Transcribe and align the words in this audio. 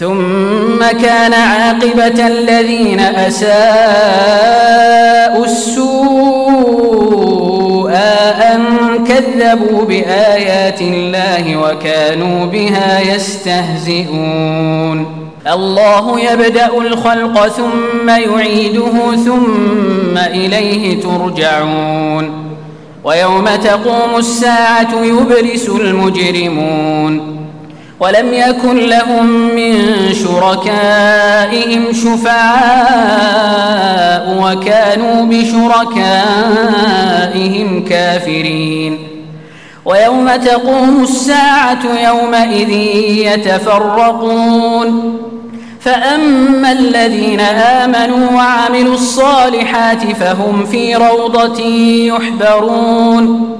ثم 0.00 0.78
كان 1.02 1.32
عاقبة 1.32 2.26
الذين 2.26 3.00
أساءوا 3.00 3.54
السوء 5.44 5.90
أن 8.54 8.64
كذبوا 9.04 9.84
بآيات 9.84 10.80
الله 10.80 11.56
وكانوا 11.56 12.46
بها 12.46 13.14
يستهزئون. 13.14 15.06
الله 15.52 16.20
يبدأ 16.20 16.70
الخلق 16.78 17.48
ثم 17.48 18.08
يعيده 18.08 19.16
ثم 19.24 20.18
إليه 20.18 21.00
ترجعون. 21.02 22.32
ويوم 23.04 23.44
تقوم 23.64 24.16
الساعة 24.18 25.02
يبرس 25.02 25.68
المجرمون. 25.68 27.40
ولم 28.00 28.32
يكن 28.32 28.76
لهم 28.76 29.26
من 29.26 29.98
شركائهم 30.12 31.92
شفعاء 31.92 33.20
وكانوا 34.42 35.24
بشركائهم 35.24 36.04
كافرين. 37.84 38.98
ويوم 39.84 40.36
تقوم 40.36 41.02
الساعة 41.02 41.78
يومئذ 42.04 42.70
يتفرقون. 43.26 45.16
فأما 45.80 46.72
الذين 46.72 47.40
آمنوا 47.40 48.30
وعملوا 48.32 48.94
الصالحات 48.94 50.02
فهم 50.02 50.64
في 50.64 50.94
روضة 50.94 51.60
يحبرون. 52.06 53.59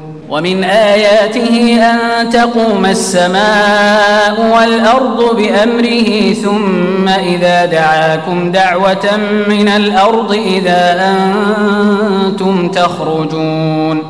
ومن 0.31 0.63
آياته 0.63 1.79
أن 1.91 2.29
تقوم 2.29 2.85
السماء 2.85 4.51
والأرض 4.53 5.35
بأمره 5.35 6.33
ثم 6.33 7.07
إذا 7.07 7.65
دعاكم 7.65 8.51
دعوة 8.51 9.19
من 9.47 9.67
الأرض 9.67 10.31
إذا 10.31 11.11
أنتم 11.11 12.67
تخرجون. 12.67 14.03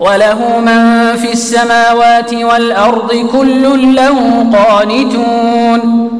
وله 0.00 0.58
من 0.58 1.16
في 1.16 1.32
السماوات 1.32 2.34
والأرض 2.34 3.12
كل 3.32 3.94
له 3.94 4.46
قانتون. 4.52 6.10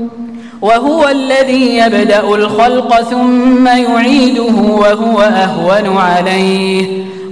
وهو 0.62 1.08
الذي 1.08 1.76
يبدأ 1.76 2.20
الخلق 2.20 3.00
ثم 3.00 3.66
يعيده 3.66 4.56
وهو 4.56 5.20
أهون 5.20 5.96
عليه. 5.96 7.15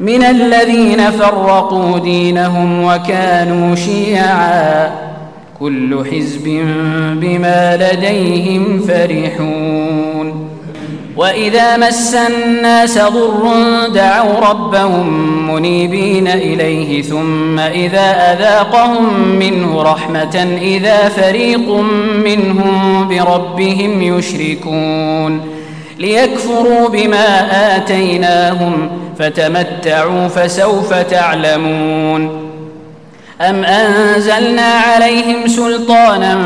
من 0.00 0.22
الذين 0.22 1.10
فرقوا 1.10 1.98
دينهم 1.98 2.84
وكانوا 2.84 3.74
شيعا. 3.74 4.90
كل 5.60 6.04
حزب 6.12 6.44
بما 7.12 7.76
لديهم 7.76 8.80
فرحون. 8.88 10.48
وإذا 11.16 11.76
مس 11.76 12.14
الناس 12.14 12.98
ضر 12.98 13.48
دعوا 13.94 14.40
ربهم 14.50 15.08
منيبين 15.54 16.28
إليه 16.28 17.02
ثم 17.02 17.58
إذا 17.58 18.32
أذاقهم 18.32 19.28
منه 19.38 19.82
رحمة 19.82 20.58
إذا 20.62 21.08
فريق 21.08 21.70
منهم 22.24 23.08
بربهم 23.08 24.02
يشركون. 24.02 25.57
ليكفروا 25.98 26.88
بما 26.88 27.48
آتيناهم 27.76 28.90
فتمتعوا 29.18 30.28
فسوف 30.28 30.94
تعلمون. 30.94 32.48
أم 33.40 33.64
أنزلنا 33.64 34.62
عليهم 34.62 35.46
سلطانا 35.46 36.38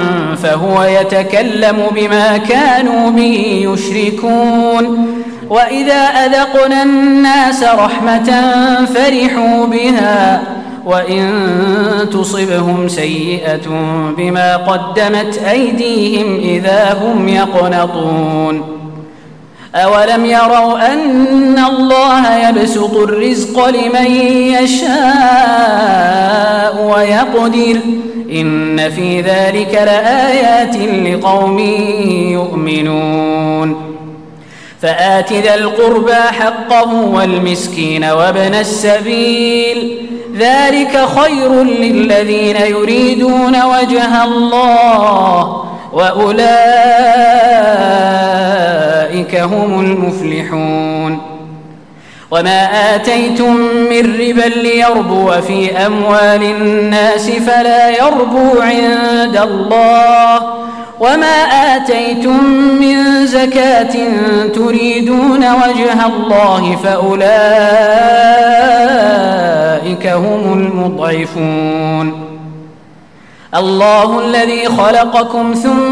فهو 0.43 0.83
يتكلم 0.83 1.83
بما 1.95 2.37
كانوا 2.37 3.11
به 3.11 3.69
يشركون. 3.73 5.09
وإذا 5.51 5.95
أذقنا 5.95 6.83
الناس 6.83 7.63
رحمة 7.63 8.33
فرحوا 8.95 9.67
بها 9.67 10.43
وإن 10.87 11.47
تصبهم 12.13 12.89
سيئة 12.89 13.69
بما 14.17 14.57
قدمت 14.57 15.39
أيديهم 15.39 16.41
إذا 16.41 16.99
هم 17.03 17.29
يقنطون. 17.29 18.82
أولم 19.75 20.25
يروا 20.25 20.93
أن 20.93 21.65
الله 21.69 22.49
يبسط 22.49 22.97
الرزق 22.97 23.69
لمن 23.69 24.07
يشاء 24.63 24.93
ويقدر 26.83 27.81
إن 28.31 28.91
في 28.91 29.21
ذلك 29.21 29.75
لآيات 29.75 30.77
لقوم 30.77 31.59
يؤمنون. 32.33 33.93
فآت 34.83 35.33
ذا 35.33 35.55
القربى 35.55 36.15
حقه 36.15 36.95
والمسكين 36.95 38.05
وابن 38.05 38.55
السبيل 38.55 40.09
ذلك 40.39 41.09
خير 41.21 41.63
للذين 41.63 42.57
يريدون 42.57 43.63
وجه 43.63 44.25
الله 44.25 45.63
وأولئك 45.93 47.33
هم 49.35 49.81
المفلحون. 49.81 51.19
وما 52.31 52.95
آتيتم 52.95 53.57
من 53.91 54.03
ربا 54.21 54.49
ليربو 54.49 55.31
في 55.31 55.77
أموال 55.87 56.43
الناس 56.43 57.31
فلا 57.31 57.91
يربو 57.91 58.61
عند 58.61 59.37
الله. 59.37 60.41
وما 61.01 61.43
آتيتم 61.77 62.45
من 62.81 63.27
زكاة 63.27 63.97
تريدون 64.55 65.37
وجه 65.37 66.07
الله 66.07 66.77
فأولئك 66.85 67.25
هم 70.07 70.53
المضعفون. 70.53 72.23
الله 73.55 74.21
الذي 74.21 74.69
خلقكم 74.69 75.55
ثم 75.55 75.92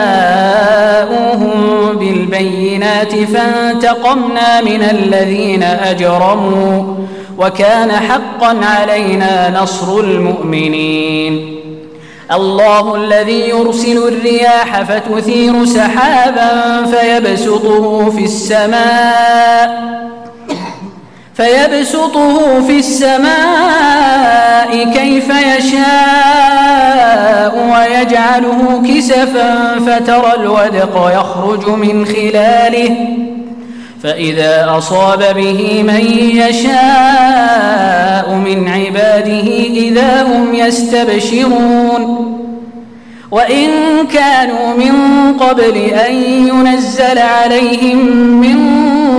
بالبينات 1.99 3.15
فانتقمنا 3.15 4.61
من 4.61 4.83
الذين 4.83 5.63
أجرموا 5.63 6.95
وكان 7.39 7.93
حقا 7.93 8.57
علينا 8.63 9.61
نصر 9.63 9.99
المؤمنين. 10.01 11.61
الله 12.33 12.95
الذي 12.97 13.49
يرسل 13.49 14.09
الرياح 14.09 14.83
فتثير 14.83 15.65
سحابا 15.65 16.85
فيبسطه 16.87 18.11
في 18.11 18.25
السماء 18.25 19.95
فيبسطه 21.37 22.61
في 22.67 22.79
السماء 22.79 24.25
كيف 24.95 25.29
يشاء 25.59 25.85
ويجعله 27.73 28.83
كسفا 28.89 29.79
فترى 29.79 30.33
الودق 30.35 31.13
يخرج 31.15 31.69
من 31.69 32.07
خلاله. 32.07 32.97
فإذا 34.03 34.79
أصاب 34.79 35.35
به 35.37 35.83
من 35.83 36.07
يشاء 36.37 38.35
من 38.35 38.69
عباده 38.69 39.49
إذا 39.67 40.23
هم 40.23 40.55
يستبشرون. 40.55 42.31
وإن 43.31 43.69
كانوا 44.13 44.75
من 44.77 44.95
قبل 45.39 45.77
أن 45.77 46.15
ينزل 46.49 47.19
عليهم 47.19 48.07
من 48.41 48.84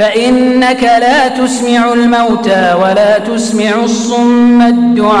فإنك 0.00 0.82
لا 0.82 1.28
تسمع 1.28 1.92
الموتى 1.92 2.74
ولا 2.82 3.18
تسمع 3.18 3.84
الصم 3.84 4.62
الدعاء 4.62 5.20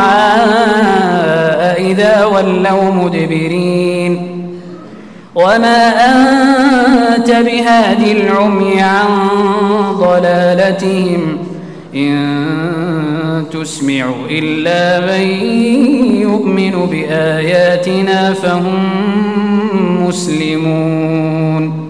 إذا 1.82 2.24
ولوا 2.24 2.94
مدبرين. 2.94 4.40
وما 5.34 5.88
أنت 5.88 7.30
بهادي 7.30 8.12
العمي 8.12 8.80
عن 8.80 9.28
ضلالتهم. 9.92 11.38
إن 11.94 13.44
تسمع 13.52 14.10
إلا 14.30 15.00
من 15.06 15.26
يؤمن 16.20 16.86
بآياتنا 16.90 18.32
فهم 18.32 18.88
مسلمون. 20.08 21.89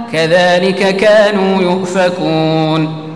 كذلك 0.13 0.95
كانوا 0.95 1.61
يؤفكون. 1.61 3.11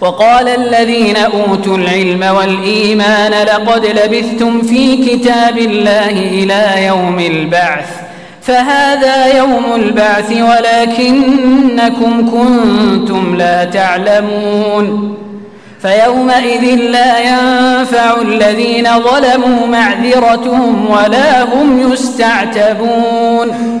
وقال 0.00 0.48
الذين 0.48 1.16
أوتوا 1.16 1.76
العلم 1.76 2.22
والإيمان 2.36 3.32
لقد 3.46 3.86
لبثتم 3.86 4.62
في 4.62 4.96
كتاب 4.96 5.58
الله 5.58 6.10
إلى 6.10 6.86
يوم 6.86 7.18
البعث 7.18 7.86
فهذا 8.42 9.36
يوم 9.36 9.64
البعث 9.74 10.32
ولكنكم 10.32 12.30
كنتم 12.30 13.36
لا 13.36 13.64
تعلمون. 13.64 15.16
فيومئذ 15.82 16.64
لا 16.74 17.18
ينفع 17.18 18.20
الذين 18.22 18.88
ظلموا 18.98 19.66
معذرتهم 19.66 20.90
ولا 20.90 21.42
هم 21.42 21.92
يستعتبون. 21.92 23.80